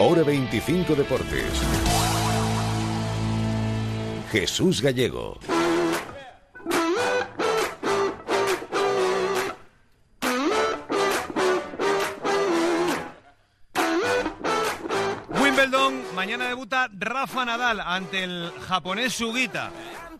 Hora 0.00 0.24
25 0.24 0.96
Deportes. 0.96 1.44
Jesús 4.32 4.82
Gallego. 4.82 5.38
Wimbledon, 15.40 16.02
mañana 16.16 16.48
debuta 16.48 16.88
Rafa 16.92 17.44
Nadal 17.44 17.78
ante 17.78 18.24
el 18.24 18.50
japonés 18.66 19.12
Sugita. 19.12 19.70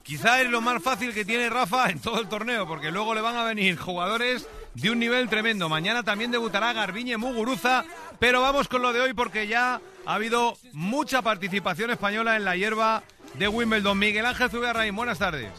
Quizá 0.05 0.41
es 0.41 0.51
lo 0.51 0.61
más 0.61 0.81
fácil 0.85 1.13
que 1.13 1.25
tiene 1.25 1.51
Rafa 1.51 1.91
en 1.91 1.99
todo 1.99 2.21
el 2.21 2.29
torneo, 2.29 2.69
porque 2.69 2.93
luego 2.93 3.13
le 3.13 3.23
van 3.23 3.37
a 3.37 3.43
venir 3.43 3.77
jugadores 3.77 4.47
de 4.75 4.91
un 4.91 4.99
nivel 4.99 5.29
tremendo. 5.29 5.69
Mañana 5.69 6.03
también 6.03 6.31
debutará 6.31 6.73
Garbiñe 6.73 7.17
Muguruza, 7.17 7.85
pero 8.19 8.41
vamos 8.41 8.69
con 8.69 8.83
lo 8.83 8.93
de 8.93 9.01
hoy 9.01 9.15
porque 9.15 9.47
ya 9.47 9.81
ha 10.07 10.15
habido 10.15 10.57
mucha 10.73 11.23
participación 11.23 11.91
española 11.91 12.37
en 12.37 12.45
la 12.45 12.57
hierba 12.57 13.03
de 13.35 13.49
Wimbledon. 13.49 13.99
Miguel 13.99 14.27
Ángel 14.27 14.51
Zubiarraín, 14.51 14.97
buenas 14.97 15.19
tardes. 15.19 15.51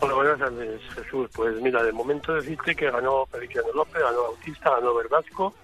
Hola, 0.00 0.14
buenas 0.14 0.38
tardes, 0.38 0.80
Jesús. 0.94 1.30
Pues 1.34 1.54
mira, 1.62 1.82
de 1.82 1.92
momento 1.92 2.34
decirte 2.34 2.74
que 2.74 2.90
ganó 2.90 3.26
Feliciano 3.26 3.68
López, 3.74 4.02
ganó 4.02 4.22
Bautista, 4.22 4.70
ganó 4.70 4.94
Verdasco, 4.94 5.54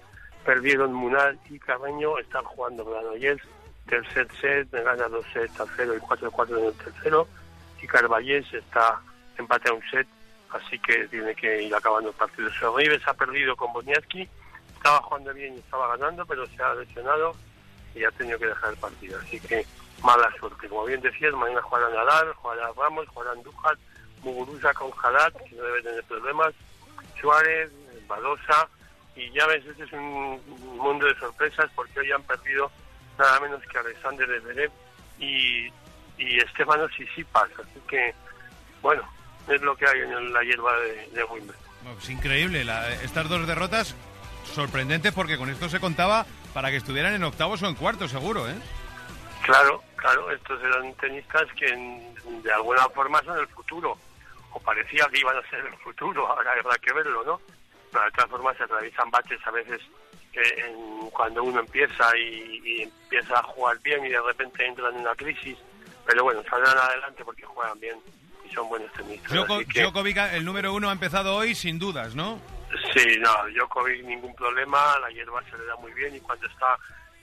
perdieron 0.45 0.93
Munal 0.93 1.39
y 1.49 1.59
Carreño, 1.59 2.17
están 2.17 2.43
jugando 2.45 2.85
Granollers, 2.85 3.43
tercer 3.87 4.27
set, 4.39 4.71
me 4.71 4.81
gana 4.81 5.07
dos 5.09 5.25
sets 5.33 5.59
al 5.59 5.67
cero 5.75 5.93
y 5.95 5.99
4-4 5.99 6.57
en 6.57 6.65
el 6.65 6.73
tercero, 6.73 7.27
y 7.81 7.87
Carballés 7.87 8.51
está 8.53 9.01
empate 9.37 9.69
a 9.69 9.73
un 9.73 9.81
set, 9.91 10.07
así 10.53 10.79
que 10.79 11.07
tiene 11.07 11.35
que 11.35 11.63
ir 11.63 11.75
acabando 11.75 12.09
el 12.09 12.15
partido. 12.15 12.49
Sorribes 12.51 13.07
ha 13.07 13.13
perdido 13.13 13.55
con 13.55 13.73
Boniatski, 13.73 14.27
estaba 14.75 15.01
jugando 15.01 15.33
bien 15.33 15.55
y 15.55 15.59
estaba 15.59 15.95
ganando, 15.95 16.25
pero 16.25 16.45
se 16.47 16.61
ha 16.61 16.73
lesionado 16.75 17.35
y 17.95 18.03
ha 18.03 18.11
tenido 18.11 18.39
que 18.39 18.47
dejar 18.47 18.71
el 18.71 18.77
partido. 18.77 19.19
Así 19.19 19.39
que 19.39 19.65
mala 20.03 20.31
suerte. 20.39 20.67
Como 20.67 20.85
bien 20.85 21.01
decías, 21.01 21.33
mañana 21.33 21.61
jugarán 21.61 21.93
Nadal, 21.93 22.33
jugarán 22.33 22.71
Ramos, 22.75 23.07
jugarán 23.09 23.43
Dujas, 23.43 23.77
Muguruza 24.23 24.73
con 24.73 24.91
Haddad, 24.91 25.33
que 25.33 25.55
no 25.55 25.63
debe 25.63 25.81
tener 25.81 26.03
problemas, 26.03 26.53
Suárez, 27.19 27.71
Badosa, 28.07 28.67
y 29.15 29.29
ya 29.31 29.45
ves, 29.47 29.65
este 29.65 29.83
es 29.83 29.93
un 29.93 30.41
mundo 30.77 31.05
de 31.05 31.15
sorpresas 31.15 31.69
porque 31.75 31.99
hoy 31.99 32.11
han 32.11 32.23
perdido 32.23 32.71
nada 33.17 33.39
menos 33.39 33.61
que 33.63 33.77
Alexander 33.77 34.27
de 34.27 34.71
y, 35.19 35.71
y 36.17 36.39
Estefano 36.39 36.87
Sisipas, 36.89 37.49
así 37.59 37.79
que, 37.87 38.13
bueno, 38.81 39.03
es 39.47 39.61
lo 39.61 39.75
que 39.75 39.87
hay 39.87 39.99
en 40.01 40.33
la 40.33 40.43
hierba 40.43 40.75
de, 40.79 41.07
de. 41.13 41.25
No, 41.83 41.91
Es 41.99 42.09
increíble, 42.09 42.63
la- 42.63 42.91
estas 43.01 43.27
dos 43.29 43.45
derrotas 43.47 43.95
sorprendentes 44.53 45.13
porque 45.13 45.37
con 45.37 45.49
esto 45.49 45.69
se 45.69 45.79
contaba 45.79 46.25
para 46.53 46.69
que 46.69 46.77
estuvieran 46.77 47.13
en 47.13 47.23
octavos 47.23 47.61
o 47.63 47.67
en 47.67 47.75
cuartos, 47.75 48.11
seguro, 48.11 48.47
¿eh? 48.49 48.55
Claro, 49.43 49.81
claro, 49.95 50.31
estos 50.31 50.61
eran 50.63 50.93
tenistas 50.95 51.47
que 51.57 51.67
en- 51.67 52.41
de 52.43 52.51
alguna 52.53 52.87
forma 52.89 53.21
son 53.23 53.39
el 53.39 53.47
futuro, 53.47 53.97
o 54.51 54.59
parecía 54.59 55.05
que 55.11 55.19
iban 55.19 55.37
a 55.37 55.49
ser 55.49 55.65
el 55.65 55.75
futuro, 55.77 56.27
ahora 56.31 56.51
habrá 56.53 56.77
que 56.77 56.93
verlo, 56.93 57.23
¿no? 57.23 57.41
Pero 57.91 58.05
de 58.05 58.11
todas 58.11 58.29
formas 58.29 58.57
se 58.57 58.65
realizan 58.65 59.09
baches 59.09 59.39
a 59.45 59.51
veces 59.51 59.81
que 60.31 60.41
en- 60.41 61.09
cuando 61.09 61.43
uno 61.43 61.59
empieza 61.59 62.15
y, 62.17 62.61
y 62.63 62.81
empieza 62.83 63.39
a 63.39 63.43
jugar 63.43 63.77
bien 63.79 64.05
y 64.05 64.09
de 64.09 64.21
repente 64.21 64.65
entra 64.65 64.89
en 64.89 64.97
una 64.97 65.15
crisis, 65.15 65.57
pero 66.05 66.23
bueno, 66.23 66.41
saldrán 66.49 66.77
adelante 66.77 67.23
porque 67.25 67.43
juegan 67.45 67.79
bien 67.79 67.97
son 68.53 68.69
buenos 68.69 68.91
tenistas. 68.93 69.31
Djoko- 69.31 69.65
que- 69.67 69.81
Djokovic, 69.81 70.17
el 70.33 70.45
número 70.45 70.73
uno, 70.73 70.89
ha 70.89 70.93
empezado 70.93 71.35
hoy 71.35 71.55
sin 71.55 71.79
dudas, 71.79 72.15
¿no? 72.15 72.39
Sí, 72.93 73.17
no, 73.19 73.29
Djokovic 73.53 74.03
ningún 74.05 74.33
problema, 74.35 74.97
la 74.99 75.09
hierba 75.09 75.41
se 75.49 75.57
le 75.57 75.65
da 75.65 75.75
muy 75.77 75.91
bien 75.93 76.15
y 76.15 76.19
cuando 76.21 76.45
está 76.47 76.77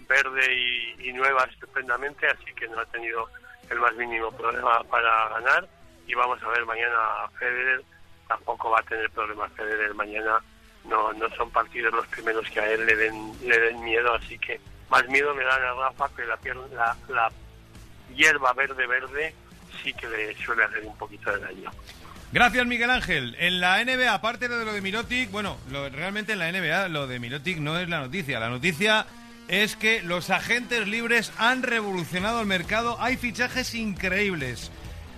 verde 0.09 0.55
y, 0.55 1.09
y 1.09 1.13
nueva 1.13 1.45
estupendamente, 1.45 2.27
así 2.27 2.53
que 2.55 2.67
no 2.69 2.81
ha 2.81 2.87
tenido 2.87 3.29
el 3.71 3.79
más 3.79 3.95
mínimo 3.97 4.31
problema 4.33 4.83
para 4.85 5.29
ganar 5.29 5.69
y 6.07 6.15
vamos 6.15 6.43
a 6.43 6.49
ver 6.49 6.65
mañana 6.65 6.97
a 7.25 7.29
Federer, 7.39 7.83
tampoco 8.27 8.71
va 8.71 8.81
a 8.81 8.83
tener 8.85 9.11
problemas 9.11 9.53
Federer 9.53 9.93
mañana, 9.95 10.39
no 10.85 11.13
no 11.13 11.29
son 11.37 11.51
partidos 11.51 11.93
los 11.93 12.07
primeros 12.07 12.49
que 12.51 12.61
a 12.61 12.71
él 12.71 12.87
le 12.87 12.97
den, 12.97 13.33
le 13.47 13.59
den 13.59 13.83
miedo, 13.85 14.15
así 14.15 14.39
que 14.39 14.59
más 14.89 15.07
miedo 15.09 15.35
me 15.35 15.45
dan 15.45 15.63
a 15.63 15.75
Rafa 15.75 16.09
que 16.17 16.25
la, 16.25 16.39
pier- 16.39 16.69
la, 16.71 16.97
la 17.09 17.31
hierba 18.15 18.53
verde 18.55 18.87
verde 18.87 19.35
sí 19.83 19.93
que 19.93 20.09
le 20.09 20.37
suele 20.37 20.65
hacer 20.65 20.85
un 20.85 20.97
poquito 20.97 21.33
de 21.33 21.41
daño. 21.41 21.71
Gracias, 22.31 22.67
Miguel 22.67 22.91
Ángel. 22.91 23.37
En 23.39 23.61
la 23.61 23.83
NBA, 23.83 24.13
aparte 24.13 24.49
de 24.49 24.65
lo 24.65 24.73
de 24.73 24.81
Mirotic, 24.83 25.31
bueno, 25.31 25.57
realmente 25.71 26.35
en 26.35 26.39
la 26.39 26.53
NBA 26.53 26.89
lo 26.89 27.07
de 27.07 27.19
Mirotic 27.19 27.59
no 27.59 27.79
es 27.79 27.89
la 27.89 28.01
noticia. 28.01 28.39
La 28.39 28.51
noticia 28.51 29.07
es 29.49 29.77
que 29.77 30.03
los 30.03 30.29
agentes 30.29 30.87
libres 30.87 31.33
han 31.39 31.63
revolucionado 31.63 32.41
el 32.41 32.47
mercado. 32.47 32.99
Hay 33.01 33.17
fichajes 33.17 33.75
increíbles. 33.75 34.71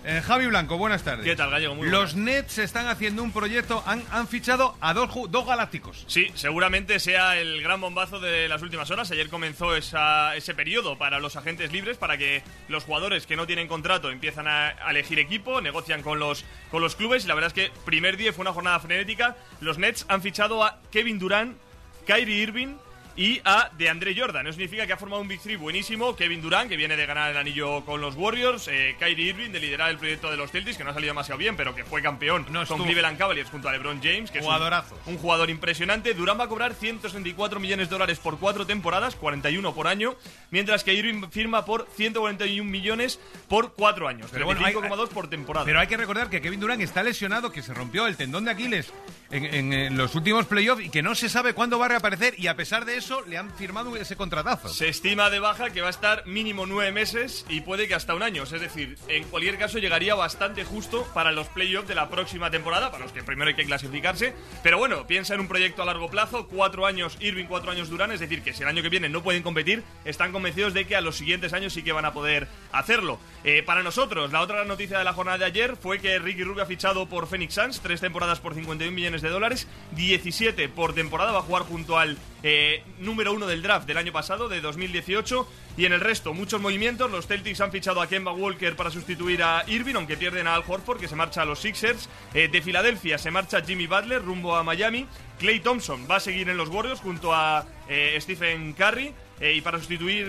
Eh, 0.03 0.23
Javi 0.27 0.47
Blanco, 0.47 0.79
buenas 0.79 1.03
tardes. 1.03 1.27
¿Qué 1.27 1.37
tal, 1.37 1.51
Gallego? 1.51 1.75
Muy 1.75 1.89
Los 1.91 2.15
buenas. 2.15 2.35
Nets 2.45 2.59
están 2.59 2.87
haciendo 2.87 3.23
un 3.23 3.33
proyecto, 3.33 3.83
han, 3.87 4.03
han 4.11 4.29
fichado 4.29 4.75
a 4.81 4.95
dos, 4.95 5.11
galácticos. 5.47 6.05
Sí, 6.07 6.31
seguramente 6.35 6.99
sea 6.99 7.37
el 7.39 7.61
gran 7.63 7.83
bombazo 7.83 8.19
de 8.19 8.49
las 8.49 8.63
últimas 8.63 8.91
horas. 8.91 9.11
Ayer 9.11 9.29
comenzó 9.29 9.77
esa- 9.77 10.35
ese 10.37 10.55
periodo 10.55 10.97
para 10.97 11.19
los 11.21 11.37
agentes 11.37 11.71
libres, 11.71 11.99
para 11.99 12.17
que 12.17 12.43
los 12.69 12.85
jugadores 12.85 13.27
que 13.27 13.37
no 13.37 13.47
tienen 13.47 13.69
contrato 13.69 14.11
empiezan 14.11 14.49
a, 14.49 14.69
a 14.69 14.91
elegir 14.91 15.19
equipo, 15.19 15.61
negocian 15.61 16.01
con 16.03 16.19
los, 16.19 16.47
con 16.71 16.81
los 16.81 16.97
clubes. 16.97 17.25
Y 17.27 17.29
la 17.29 17.35
verdad 17.35 17.49
es 17.49 17.53
que 17.55 17.71
primer 17.85 18.17
día 18.17 18.33
fue 18.33 18.41
una 18.43 18.55
jornada 18.55 18.81
frenética. 18.81 19.37
Los 19.61 19.77
Nets 19.77 20.07
han 20.09 20.23
fichado 20.23 20.65
a 20.65 20.79
Kevin 20.91 21.19
Durant, 21.19 21.59
Kyrie 22.07 22.37
Irving 22.43 22.77
y 23.21 23.39
a 23.45 23.71
DeAndre 23.77 24.19
Jordan. 24.19 24.47
Eso 24.47 24.55
significa 24.55 24.87
que 24.87 24.95
ha 24.95 24.97
formado 24.97 25.21
un 25.21 25.29
Big 25.29 25.41
Three 25.41 25.57
buenísimo. 25.57 26.17
Kevin 26.17 26.41
Durant, 26.41 26.71
que 26.71 26.77
viene 26.79 26.97
de 26.97 27.05
ganar 27.05 27.31
el 27.31 27.37
anillo 27.37 27.85
con 27.85 28.01
los 28.01 28.15
Warriors. 28.15 28.67
eh, 28.69 28.97
Kyrie 28.99 29.27
Irving, 29.29 29.51
de 29.51 29.61
liderar 29.61 29.91
el 29.91 29.99
proyecto 29.99 30.31
de 30.31 30.39
los 30.39 30.51
Celtics, 30.51 30.79
que 30.79 30.85
no 30.85 30.91
ha 30.91 30.95
salido 30.95 31.11
demasiado 31.11 31.37
bien, 31.37 31.55
pero 31.55 31.75
que 31.75 31.85
fue 31.85 32.01
campeón 32.01 32.47
No, 32.51 32.65
con 32.67 32.83
Cleveland 32.83 33.19
Cavaliers 33.19 33.51
junto 33.51 33.69
a 33.69 33.73
LeBron 33.73 34.01
James, 34.03 34.31
que 34.31 34.39
es 34.39 34.45
un- 34.45 34.51
Jugadorazo. 34.51 34.99
un 35.05 35.19
jugador 35.19 35.51
impresionante. 35.51 36.15
Durán 36.15 36.41
va 36.41 36.45
a 36.45 36.49
cobrar 36.49 36.73
164 36.73 37.61
millones 37.61 37.89
de 37.91 37.93
dólares 37.93 38.19
por 38.19 38.39
cuatro 38.39 38.65
temporadas, 38.67 39.17
41 39.17 39.75
por 39.75 39.87
año, 39.87 40.15
mientras 40.51 40.83
que 40.83 40.95
Irving 40.95 41.29
firma 41.31 41.67
por 41.67 41.87
141 41.97 42.71
millones 42.71 43.21
por 43.49 43.75
cuatro 43.75 44.09
años, 44.09 44.31
Pero 44.33 44.47
bueno, 44.47 44.61
hay- 44.65 44.73
35,2 44.73 45.11
por 45.11 45.29
temporada. 45.29 45.67
Pero 45.67 45.79
hay 45.79 45.89
que 45.89 45.99
recordar 45.99 46.31
que 46.31 46.41
Kevin 46.41 46.61
Durant 46.61 46.81
está 46.81 47.03
lesionado, 47.03 47.53
que 47.53 47.61
se 47.61 47.75
rompió 47.75 48.07
el 48.07 48.17
tendón 48.17 48.47
de 48.47 48.53
Aquiles 48.53 48.95
en, 49.31 49.45
en- 49.45 49.73
en 49.75 49.97
los 49.99 50.15
últimos 50.15 50.47
playoffs 50.47 50.85
y 50.87 50.89
que 50.89 51.03
no 51.03 51.15
se 51.15 51.29
sabe 51.29 51.53
cuándo 51.53 51.79
va 51.79 51.85
a 51.85 51.89
reaparecer 51.91 52.35
y 52.39 52.47
a 52.47 52.57
pesar 52.57 52.85
de 52.87 52.97
eso 52.97 53.10
le 53.27 53.37
han 53.37 53.51
firmado 53.51 53.97
ese 53.97 54.17
contratazo. 54.17 54.69
Se 54.69 54.89
estima 54.89 55.31
de 55.31 55.41
baja 55.41 55.71
que 55.71 55.81
va 55.81 55.89
a 55.89 55.91
estar 55.91 56.27
mínimo 56.27 56.67
nueve 56.67 56.93
meses 56.93 57.45
y 57.49 57.61
puede 57.61 57.89
que 57.89 57.95
hasta 57.95 58.15
un 58.15 58.23
año. 58.23 58.45
Es 58.45 58.51
decir, 58.51 58.97
en 59.09 59.25
cualquier 59.25 59.59
caso 59.59 59.79
llegaría 59.79 60.15
bastante 60.15 60.65
justo 60.65 61.07
para 61.13 61.33
los 61.33 61.49
playoffs 61.49 61.89
de 61.89 61.95
la 61.97 62.09
próxima 62.09 62.51
temporada, 62.51 62.91
para 62.91 63.05
los 63.05 63.13
que 63.13 63.23
primero 63.23 63.49
hay 63.49 63.57
que 63.57 63.65
clasificarse. 63.65 64.35
Pero 64.63 64.79
bueno, 64.79 65.07
piensa 65.07 65.35
en 65.35 65.41
un 65.41 65.49
proyecto 65.49 65.83
a 65.83 65.87
largo 65.87 66.09
plazo, 66.09 66.47
cuatro 66.47 66.87
años 66.87 67.17
Irving, 67.21 67.47
cuatro 67.47 67.73
años 67.73 67.91
Durán. 67.91 68.13
Es 68.13 68.21
decir, 68.21 68.43
que 68.43 68.53
si 68.53 68.63
el 68.63 68.69
año 68.69 68.83
que 68.83 68.89
viene 68.89 69.09
no 69.09 69.23
pueden 69.23 69.43
competir, 69.43 69.83
están 70.05 70.31
convencidos 70.31 70.73
de 70.73 70.87
que 70.87 70.95
a 70.95 71.01
los 71.01 71.17
siguientes 71.17 71.53
años 71.53 71.73
sí 71.73 71.83
que 71.83 71.93
van 71.93 72.05
a 72.05 72.13
poder 72.13 72.47
hacerlo. 72.71 73.19
Eh, 73.43 73.63
para 73.65 73.83
nosotros, 73.83 74.31
la 74.31 74.41
otra 74.41 74.65
noticia 74.65 74.99
de 74.99 75.05
la 75.05 75.13
jornada 75.13 75.39
de 75.39 75.45
ayer 75.47 75.77
fue 75.77 75.99
que 75.99 76.19
Ricky 76.19 76.45
Rubio 76.45 76.63
ha 76.63 76.67
fichado 76.67 77.07
por 77.07 77.27
Phoenix 77.27 77.55
Suns, 77.55 77.81
tres 77.81 78.01
temporadas 78.01 78.39
por 78.39 78.55
51 78.55 78.95
millones 78.95 79.23
de 79.23 79.31
dólares, 79.31 79.67
17 79.93 80.69
por 80.69 80.95
temporada, 80.95 81.33
va 81.33 81.39
a 81.39 81.43
jugar 81.43 81.63
junto 81.63 81.99
al 81.99 82.17
eh, 82.43 82.83
número 83.01 83.33
uno 83.33 83.47
del 83.47 83.63
draft 83.63 83.87
del 83.87 83.97
año 83.97 84.13
pasado, 84.13 84.49
de 84.49 84.61
2018. 84.61 85.47
Y 85.77 85.87
en 85.87 85.93
el 85.93 86.01
resto, 86.01 86.35
muchos 86.35 86.61
movimientos. 86.61 87.11
Los 87.11 87.27
Celtics 87.27 87.61
han 87.61 87.73
fichado 87.73 88.01
a 88.01 88.09
Kemba 88.09 88.33
Walker 88.33 88.77
para 88.77 88.91
sustituir 88.91 89.43
a 89.43 89.65
Irving, 89.67 89.95
aunque 89.95 90.17
pierden 90.17 90.47
a 90.47 90.55
Al 90.55 90.65
Horford, 90.67 91.01
que 91.01 91.09
se 91.09 91.17
marcha 91.17 91.43
a 91.43 91.45
los 91.45 91.61
Sixers. 91.61 92.09
Eh, 92.35 92.49
de 92.49 92.63
Filadelfia 92.63 93.19
se 93.19 93.31
marcha 93.31 93.63
Jimmy 93.63 93.87
Butler 93.87 94.23
rumbo 94.23 94.57
a 94.57 94.63
Miami. 94.63 95.07
Clay 95.39 95.61
Thompson 95.61 96.07
va 96.11 96.17
a 96.17 96.21
seguir 96.21 96.49
en 96.49 96.57
los 96.57 96.69
Warriors 96.69 97.01
junto 97.01 97.35
a 97.35 97.67
eh, 97.89 98.17
Stephen 98.21 98.75
Curry. 98.75 99.15
Eh, 99.41 99.55
y 99.55 99.63
para 99.63 99.79
sustituir, 99.79 100.27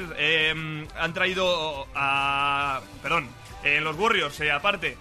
han 0.98 1.14
traído 1.14 1.86
a. 1.94 2.80
Perdón, 3.04 3.28
en 3.64 3.84
los 3.84 3.98
Warriors, 3.98 4.40
aparte, 4.54 4.98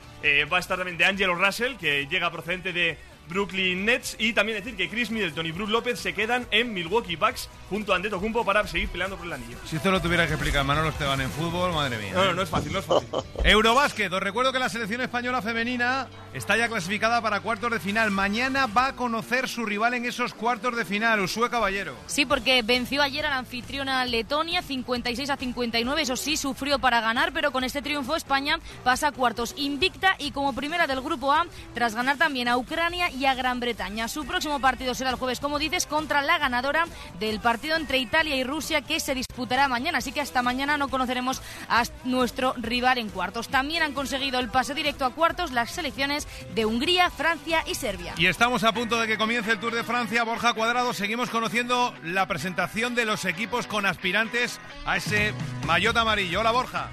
va 0.52 0.56
a 0.56 0.60
estar 0.60 0.76
también 0.76 0.98
de 0.98 1.04
Angelo 1.04 1.36
Russell, 1.36 1.76
que 1.76 2.08
llega 2.08 2.28
procedente 2.30 2.72
de 2.72 2.98
Brooklyn 3.30 3.84
Nets. 3.86 4.16
Y 4.18 4.34
también 4.34 4.58
decir 4.58 4.76
que 4.76 4.90
Chris 4.90 5.10
Middleton 5.10 5.46
y 5.46 5.52
Brook 5.52 5.70
López 5.70 5.98
se 5.98 6.12
quedan 6.12 6.46
en 6.50 6.74
Milwaukee 6.74 7.16
Bucks 7.16 7.48
junto 7.70 7.92
a 7.92 7.96
Antetokounmpo 7.96 8.44
para 8.44 8.66
seguir 8.66 8.88
peleando 8.88 9.16
por 9.16 9.26
el 9.26 9.32
anillo. 9.32 9.56
Si 9.64 9.76
esto 9.76 9.90
lo 9.90 10.00
tuviera 10.00 10.26
que 10.26 10.34
explicar 10.34 10.64
Manolo 10.64 10.90
Esteban 10.90 11.20
en 11.20 11.30
fútbol, 11.30 11.72
madre 11.72 11.98
mía. 11.98 12.12
No, 12.12 12.24
no, 12.26 12.34
no 12.34 12.42
es 12.42 12.48
fácil, 12.48 12.72
no 12.72 12.80
es 12.80 12.84
fácil. 12.84 13.08
Eurobásquet, 13.44 14.12
os 14.12 14.20
recuerdo 14.20 14.52
que 14.52 14.58
la 14.58 14.68
selección 14.68 15.00
española 15.00 15.40
femenina 15.40 16.08
está 16.34 16.56
ya 16.56 16.68
clasificada 16.68 17.22
para 17.22 17.40
cuartos 17.40 17.70
de 17.70 17.80
final. 17.80 18.10
Mañana 18.10 18.66
va 18.66 18.88
a 18.88 18.96
conocer 18.96 19.48
su 19.48 19.64
rival 19.64 19.94
en 19.94 20.04
esos 20.04 20.34
cuartos 20.34 20.76
de 20.76 20.84
final, 20.84 21.20
Usue 21.20 21.48
Caballero. 21.48 21.94
Sí, 22.06 22.26
porque 22.26 22.62
venció 22.62 23.02
ayer 23.02 23.24
a 23.26 23.30
la 23.30 23.38
anfitriona 23.38 24.04
Letonia 24.04 24.62
56 24.62 25.30
a 25.30 25.36
59. 25.36 26.02
Eso 26.02 26.16
sí, 26.16 26.36
sufrió 26.36 26.78
para 26.78 27.00
ganar, 27.00 27.32
pero 27.32 27.52
con 27.52 27.64
este 27.64 27.82
triunfo 27.82 28.16
España 28.16 28.58
pasa 28.84 29.08
a 29.08 29.12
cuartos 29.12 29.54
invicta 29.56 30.16
y 30.18 30.32
como 30.32 30.52
primera 30.52 30.86
del 30.86 31.00
grupo 31.00 31.32
A, 31.32 31.46
tras 31.74 31.94
ganar 31.94 32.16
también 32.16 32.48
a 32.48 32.56
Ucrania 32.56 33.10
y 33.10 33.19
a 33.26 33.34
Gran 33.34 33.60
Bretaña. 33.60 34.08
Su 34.08 34.24
próximo 34.24 34.60
partido 34.60 34.94
será 34.94 35.10
el 35.10 35.16
jueves, 35.16 35.40
como 35.40 35.58
dices, 35.58 35.86
contra 35.86 36.22
la 36.22 36.38
ganadora 36.38 36.86
del 37.18 37.40
partido 37.40 37.76
entre 37.76 37.98
Italia 37.98 38.36
y 38.36 38.44
Rusia 38.44 38.82
que 38.82 39.00
se 39.00 39.14
disputará 39.14 39.68
mañana. 39.68 39.98
Así 39.98 40.12
que 40.12 40.20
hasta 40.20 40.42
mañana 40.42 40.76
no 40.76 40.88
conoceremos 40.88 41.42
a 41.68 41.84
nuestro 42.04 42.54
rival 42.56 42.98
en 42.98 43.10
cuartos. 43.10 43.48
También 43.48 43.82
han 43.82 43.92
conseguido 43.92 44.40
el 44.40 44.48
pase 44.48 44.74
directo 44.74 45.04
a 45.04 45.10
cuartos 45.10 45.50
las 45.52 45.70
selecciones 45.70 46.26
de 46.54 46.66
Hungría, 46.66 47.10
Francia 47.10 47.62
y 47.66 47.74
Serbia. 47.74 48.14
Y 48.16 48.26
estamos 48.26 48.64
a 48.64 48.72
punto 48.72 48.98
de 49.00 49.06
que 49.06 49.18
comience 49.18 49.52
el 49.52 49.60
Tour 49.60 49.74
de 49.74 49.84
Francia. 49.84 50.24
Borja 50.24 50.54
Cuadrado, 50.54 50.92
seguimos 50.92 51.30
conociendo 51.30 51.94
la 52.02 52.26
presentación 52.26 52.94
de 52.94 53.04
los 53.04 53.24
equipos 53.24 53.66
con 53.66 53.86
aspirantes 53.86 54.60
a 54.86 54.96
ese 54.96 55.34
maillot 55.66 55.96
amarillo. 55.96 56.40
Hola 56.40 56.52
Borja. 56.52 56.90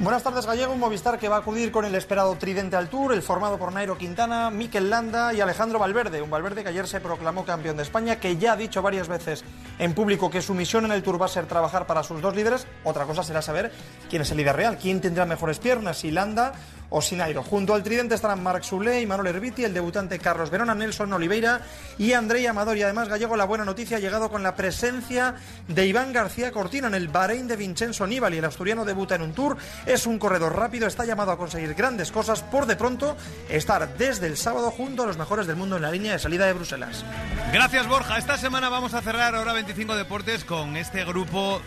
Buenas 0.00 0.22
tardes, 0.22 0.46
Gallego. 0.46 0.72
Un 0.72 0.80
Movistar 0.80 1.18
que 1.18 1.28
va 1.28 1.36
a 1.36 1.38
acudir 1.40 1.70
con 1.70 1.84
el 1.84 1.94
esperado 1.94 2.34
tridente 2.36 2.74
al 2.74 2.88
Tour, 2.88 3.12
el 3.12 3.20
formado 3.20 3.58
por 3.58 3.70
Nairo 3.70 3.98
Quintana, 3.98 4.48
Mikel 4.50 4.88
Landa 4.88 5.34
y 5.34 5.42
Alejandro 5.42 5.78
Valverde. 5.78 6.22
Un 6.22 6.30
Valverde 6.30 6.62
que 6.62 6.70
ayer 6.70 6.88
se 6.88 7.00
proclamó 7.00 7.44
campeón 7.44 7.76
de 7.76 7.82
España, 7.82 8.16
que 8.16 8.38
ya 8.38 8.52
ha 8.52 8.56
dicho 8.56 8.80
varias 8.80 9.08
veces 9.08 9.44
en 9.78 9.92
público 9.92 10.30
que 10.30 10.40
su 10.40 10.54
misión 10.54 10.86
en 10.86 10.92
el 10.92 11.02
Tour 11.02 11.20
va 11.20 11.26
a 11.26 11.28
ser 11.28 11.44
trabajar 11.44 11.86
para 11.86 12.02
sus 12.02 12.22
dos 12.22 12.34
líderes. 12.34 12.66
Otra 12.82 13.04
cosa 13.04 13.22
será 13.22 13.42
saber 13.42 13.72
quién 14.08 14.22
es 14.22 14.30
el 14.30 14.38
líder 14.38 14.56
real, 14.56 14.78
quién 14.78 15.02
tendrá 15.02 15.26
mejores 15.26 15.58
piernas, 15.58 15.98
si 15.98 16.10
Landa 16.10 16.54
o 16.90 17.00
si 17.00 17.16
Nairo. 17.16 17.42
Junto 17.42 17.74
al 17.74 17.82
tridente 17.82 18.14
estarán 18.14 18.42
Marc 18.42 18.64
Soulé 18.64 19.00
y 19.00 19.06
Manuel 19.06 19.28
Herbiti, 19.34 19.64
el 19.64 19.72
debutante 19.72 20.18
Carlos 20.18 20.50
Verona, 20.50 20.74
Nelson 20.74 21.12
Oliveira 21.12 21.60
y 21.98 22.12
Andrei 22.12 22.46
Amador. 22.46 22.76
Y 22.76 22.82
además, 22.82 23.08
Gallego, 23.08 23.36
la 23.36 23.44
buena 23.44 23.64
noticia 23.64 23.96
ha 23.96 24.00
llegado 24.00 24.28
con 24.28 24.42
la 24.42 24.56
presencia 24.56 25.36
de 25.68 25.86
Iván 25.86 26.12
García 26.12 26.50
Cortina 26.50 26.88
en 26.88 26.94
el 26.94 27.08
Bahrein 27.08 27.46
de 27.46 27.56
Vincenzo 27.56 28.06
Nibali. 28.06 28.38
El 28.38 28.44
asturiano 28.44 28.84
debuta 28.84 29.14
en 29.14 29.22
un 29.22 29.32
Tour, 29.32 29.56
es 29.92 30.06
un 30.06 30.18
corredor 30.18 30.56
rápido 30.56 30.86
está 30.86 31.04
llamado 31.04 31.32
a 31.32 31.36
conseguir 31.36 31.74
grandes 31.74 32.12
cosas 32.12 32.42
por 32.42 32.66
de 32.66 32.76
pronto 32.76 33.16
estar 33.48 33.96
desde 33.96 34.26
el 34.26 34.36
sábado 34.36 34.70
junto 34.70 35.02
a 35.02 35.06
los 35.06 35.18
mejores 35.18 35.46
del 35.46 35.56
mundo 35.56 35.76
en 35.76 35.82
la 35.82 35.90
línea 35.90 36.12
de 36.12 36.18
salida 36.18 36.46
de 36.46 36.52
Bruselas. 36.52 37.04
Gracias 37.52 37.88
Borja. 37.88 38.18
Esta 38.18 38.38
semana 38.38 38.68
vamos 38.68 38.94
a 38.94 39.02
cerrar 39.02 39.34
Hora 39.34 39.52
25 39.52 39.96
Deportes 39.96 40.44
con 40.44 40.76
este 40.76 41.04
grupo 41.04 41.60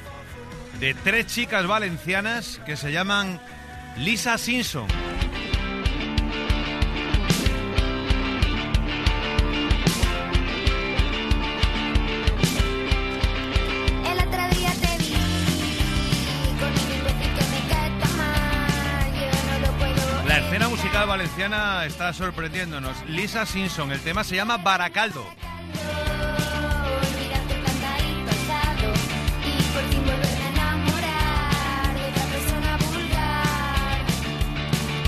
de 0.79 0.93
tres 0.93 1.27
chicas 1.27 1.67
valencianas 1.67 2.61
que 2.65 2.77
se 2.77 2.91
llaman 2.91 3.41
Lisa 3.97 4.37
Simpson. 4.37 4.87
Valenciana 21.13 21.85
está 21.85 22.11
sorprendiéndonos. 22.11 22.97
Lisa 23.07 23.45
Simpson, 23.45 23.91
el 23.91 23.99
tema 23.99 24.23
se 24.23 24.35
llama 24.35 24.57
Baracaldo. 24.57 25.23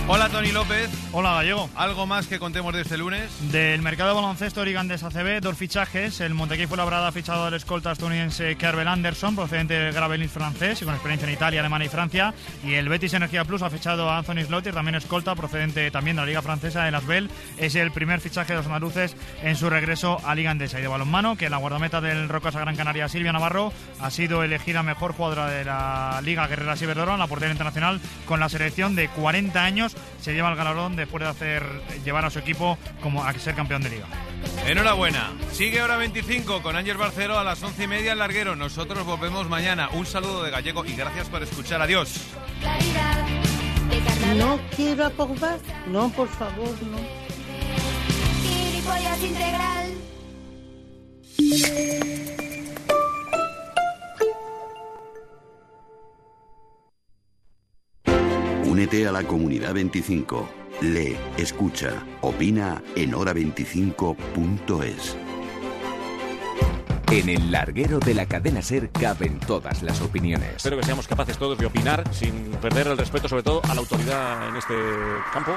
Hola 0.08 0.30
Tony 0.30 0.52
López. 0.52 0.88
Hola 1.14 1.34
Gallego. 1.34 1.68
¿Algo 1.76 2.06
más 2.06 2.28
que 2.28 2.38
contemos 2.38 2.72
de 2.76 2.82
este 2.82 2.96
lunes? 2.96 3.32
Del 3.52 3.82
mercado 3.82 4.10
de 4.10 4.16
baloncesto 4.16 4.62
Origandes 4.62 5.02
ACB, 5.02 5.42
dos 5.42 5.58
fichajes. 5.58 6.22
El 6.22 6.36
Montequí 6.36 6.68
fue 6.68 6.78
labrada 6.78 7.08
ha 7.08 7.12
fichado 7.12 7.46
al 7.46 7.56
escolta 7.56 7.92
estadounidense 7.92 8.56
Kervel 8.56 8.88
Anderson, 8.88 9.36
procedente 9.36 9.74
del 9.74 9.94
Gravelins 9.94 10.32
francés 10.32 10.80
y 10.80 10.86
con 10.86 10.94
experiencia 10.94 11.28
en 11.28 11.34
Italia, 11.34 11.60
Alemania 11.62 11.88
y 11.88 11.90
Francia. 11.90 12.36
Y 12.64 12.76
el 12.76 12.88
Betis 12.88 13.16
Energía 13.16 13.46
Plus 13.46 13.64
ha 13.64 13.72
fichado 13.72 14.08
a 14.08 14.20
Anthony 14.20 14.46
Slaughter, 14.46 14.76
también 14.76 14.94
escolta, 14.94 15.34
procedente 15.34 15.90
también 15.90 16.18
de 16.18 16.22
la 16.22 16.28
Liga 16.28 16.44
Francesa 16.44 16.84
de 16.84 16.96
Asbel. 16.96 17.32
Es 17.58 17.74
el 17.74 17.90
primer 17.90 18.22
fichaje 18.22 18.54
de 18.54 18.58
los 18.58 18.68
andaluces 18.68 19.18
en 19.42 19.56
su 19.56 19.72
regreso 19.72 20.20
a 20.24 20.36
Liga 20.36 20.52
Andesa. 20.52 20.78
Y 20.78 20.84
de 20.84 20.88
balonmano, 20.88 21.36
que 21.36 21.50
la 21.50 21.58
guardameta 21.58 22.00
del 22.00 22.30
Rocasa 22.30 22.60
Gran 22.60 22.76
Canaria, 22.76 23.10
Silvia 23.10 23.34
Navarro, 23.34 23.74
ha 24.00 24.12
sido 24.12 24.44
elegida 24.44 24.84
mejor 24.84 25.14
jugadora 25.14 25.50
de 25.50 25.66
la 25.66 26.22
Liga 26.24 26.46
Guerrera 26.46 26.76
Ciberdora 26.76 27.14
en 27.14 27.20
la 27.20 27.28
portería 27.28 27.54
internacional 27.54 28.00
con 28.28 28.40
la 28.40 28.50
selección 28.50 28.96
de 28.96 29.08
40 29.08 29.64
años 29.64 29.95
se 30.22 30.34
lleva 30.34 30.50
el 30.50 30.56
galardón 30.56 30.96
después 30.96 31.24
de 31.24 31.30
hacer 31.30 31.64
llevar 32.04 32.26
a 32.26 32.30
su 32.30 32.40
equipo 32.40 32.78
como 33.02 33.24
a 33.24 33.34
ser 33.34 33.56
campeón 33.56 33.82
de 33.84 33.90
liga. 33.90 34.08
Enhorabuena. 34.66 35.34
Sigue 35.52 35.82
hora 35.82 35.98
25 35.98 36.62
con 36.62 36.76
Ángel 36.76 36.98
Barcero 36.98 37.38
a 37.38 37.44
las 37.44 37.62
once 37.64 37.84
y 37.84 37.88
media 37.88 38.14
en 38.14 38.20
Larguero. 38.20 38.56
Nosotros 38.56 39.06
volvemos 39.06 39.50
mañana. 39.50 39.90
Un 39.94 40.06
saludo 40.06 40.44
de 40.44 40.52
Gallego 40.52 40.86
y 40.86 40.96
gracias 40.96 41.30
por 41.30 41.44
escuchar. 41.44 41.82
Adiós. 41.82 42.22
No 44.38 44.60
quiero 44.76 45.06
aportar. 45.06 45.60
No, 45.88 46.10
por 46.10 46.28
favor, 46.28 46.76
no. 46.84 47.26
integral. 49.24 49.96
Únete 58.86 59.08
a 59.08 59.12
la 59.12 59.24
comunidad 59.24 59.74
25. 59.74 60.48
Lee, 60.82 61.18
escucha, 61.38 62.06
opina 62.22 62.84
en 62.96 63.14
hora25.es. 63.14 65.18
En 67.12 67.30
el 67.30 67.52
larguero 67.52 67.98
de 67.98 68.14
la 68.14 68.28
cadena 68.28 68.62
Ser 68.62 68.92
caben 68.92 69.40
todas 69.40 69.82
las 69.82 70.02
opiniones. 70.02 70.58
Espero 70.58 70.78
que 70.78 70.84
seamos 70.84 71.08
capaces 71.08 71.36
todos 71.36 71.58
de 71.58 71.66
opinar 71.66 72.04
sin 72.14 72.52
perder 72.62 72.86
el 72.86 72.98
respeto 73.00 73.28
sobre 73.28 73.42
todo 73.42 73.60
a 73.64 73.74
la 73.74 73.80
autoridad 73.80 74.50
en 74.50 74.56
este 74.56 74.76
campo. 75.34 75.56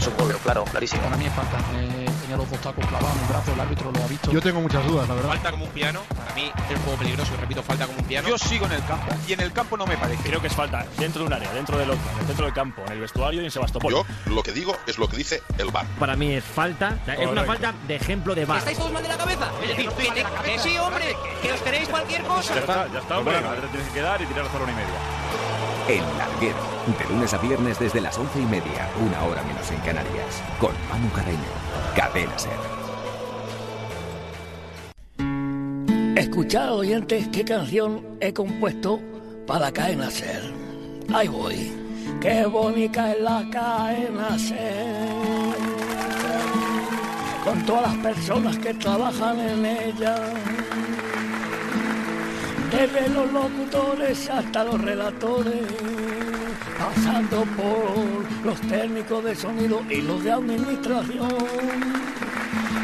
Supongo, 0.00 0.32
claro, 0.38 0.64
clarísimo. 0.64 1.02
Para 1.02 1.16
mí 1.16 1.26
es 1.26 1.32
falta. 1.32 1.58
Eh, 1.74 2.06
tenía 2.20 2.36
los 2.36 2.50
dos 2.50 2.60
tacos 2.60 2.86
clavados 2.86 3.16
en 3.16 3.22
el 3.22 3.28
brazo, 3.28 3.52
el 3.52 3.60
árbitro 3.60 3.92
lo 3.92 4.02
ha 4.02 4.06
visto. 4.06 4.30
Yo 4.30 4.40
tengo 4.40 4.60
muchas 4.60 4.86
dudas, 4.86 5.08
la 5.08 5.14
verdad. 5.14 5.30
Falta 5.30 5.50
como 5.50 5.64
un 5.64 5.70
piano. 5.70 6.00
Para 6.16 6.34
mí 6.34 6.52
es 6.70 6.76
un 6.76 6.82
juego 6.82 6.98
peligroso 6.98 7.32
repito, 7.40 7.62
falta 7.62 7.86
como 7.86 7.98
un 7.98 8.04
piano. 8.04 8.28
Yo 8.28 8.38
sigo 8.38 8.66
en 8.66 8.72
el 8.72 8.84
campo 8.84 9.14
y 9.26 9.32
en 9.32 9.40
el 9.40 9.52
campo 9.52 9.76
no 9.76 9.86
me 9.86 9.96
parece. 9.96 10.22
Creo 10.22 10.40
que 10.40 10.48
es 10.48 10.54
falta 10.54 10.84
dentro 10.98 11.22
de 11.22 11.26
un 11.26 11.32
área, 11.32 11.52
dentro 11.52 11.78
del 11.78 11.90
otro, 11.90 12.04
dentro 12.26 12.44
del 12.44 12.54
campo, 12.54 12.82
en 12.86 12.92
el 12.92 13.00
vestuario 13.00 13.42
y 13.42 13.44
en 13.46 13.50
Sebastopol. 13.50 13.92
Yo 13.92 14.04
lo 14.26 14.42
que 14.42 14.52
digo 14.52 14.76
es 14.86 14.98
lo 14.98 15.08
que 15.08 15.16
dice 15.16 15.42
el 15.58 15.70
bar. 15.70 15.86
Para 15.98 16.16
mí 16.16 16.34
es 16.34 16.44
falta, 16.44 16.98
es 17.06 17.26
una 17.26 17.44
falta 17.44 17.74
de 17.86 17.96
ejemplo 17.96 18.34
de 18.34 18.44
bar. 18.44 18.58
¿Estáis 18.58 18.78
todos 18.78 18.92
mal 18.92 19.02
de 19.02 19.08
la 19.08 19.16
cabeza? 19.16 19.50
Es 19.62 19.68
decir, 19.68 19.88
que, 19.90 20.58
sí, 20.58 20.76
hombre, 20.78 21.16
que 21.42 21.52
os 21.52 21.60
queréis 21.60 21.88
cualquier 21.88 22.22
cosa. 22.22 22.54
Ya 22.54 22.60
está, 22.60 22.92
ya 22.92 22.98
está, 22.98 23.18
hombre. 23.18 23.40
Bueno, 23.40 23.68
tienes 23.70 23.88
que 23.88 23.94
quedar 23.94 24.20
y 24.20 24.26
tirar 24.26 24.44
a 24.46 24.62
hora 24.62 24.72
y 24.72 24.74
media. 24.74 25.17
El 25.88 26.02
Larguero, 26.18 26.58
de 26.98 27.14
lunes 27.14 27.32
a 27.32 27.38
viernes 27.38 27.78
desde 27.78 28.02
las 28.02 28.18
once 28.18 28.38
y 28.38 28.44
media, 28.44 28.90
una 29.00 29.24
hora 29.24 29.42
menos 29.44 29.70
en 29.70 29.78
Canarias, 29.78 30.42
con 30.60 30.70
Manu 30.90 31.10
Carreño, 31.12 31.38
Cadena 31.96 32.38
Ser. 32.38 32.52
Escuchad, 36.14 36.74
oyentes, 36.74 37.28
qué 37.28 37.42
canción 37.42 38.18
he 38.20 38.34
compuesto 38.34 39.00
para 39.46 39.72
Cadena 39.72 40.10
Ser. 40.10 40.52
Ahí 41.10 41.28
voy. 41.28 41.72
Qué 42.20 42.44
bonita 42.44 43.14
es 43.14 43.22
la 43.22 43.48
Cadena 43.50 44.38
Ser. 44.38 45.08
Con 47.44 47.64
todas 47.64 47.94
las 47.94 47.96
personas 48.04 48.58
que 48.58 48.74
trabajan 48.74 49.40
en 49.40 49.64
ella 49.64 50.16
desde 52.70 53.08
los 53.08 53.32
locutores 53.32 54.28
hasta 54.30 54.64
los 54.64 54.80
relatores, 54.80 55.66
pasando 56.78 57.44
por 57.56 58.44
los 58.44 58.60
técnicos 58.62 59.24
de 59.24 59.34
sonido 59.34 59.82
y 59.90 60.00
los 60.02 60.22
de 60.24 60.32
administración. 60.32 61.28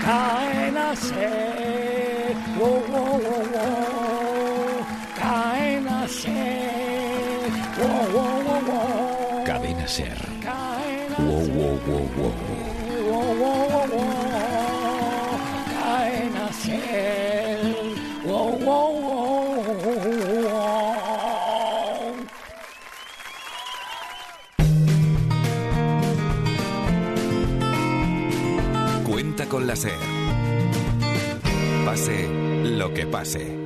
Caen 0.05 0.77
a 0.77 0.95
ser, 0.97 2.35
wow, 2.59 2.83
wow, 2.89 3.21
wow, 3.21 4.87
caen 5.19 5.89
a 5.89 6.07
ser, 6.09 7.51
wow, 7.79 8.13
wow, 8.13 8.61
wow. 8.67 9.05
Cadena 9.45 9.87
Ser. 9.87 10.17
Wow, 11.19 11.47
wow. 11.49 11.79
wow, 11.87 12.74
Con 29.43 29.67
la 29.67 29.75
Ser. 29.75 29.99
Pase 31.85 32.29
lo 32.65 32.95
que 32.95 33.05
pase. 33.05 33.64